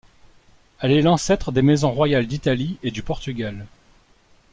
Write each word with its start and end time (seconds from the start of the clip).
Elle 0.79 0.93
est 0.93 1.03
l'ancêtre 1.03 1.51
des 1.51 1.61
Maisons 1.61 1.91
royales 1.91 2.25
d'Italie 2.25 2.79
et 2.81 2.89
du 2.89 3.03
Portugal. 3.03 3.67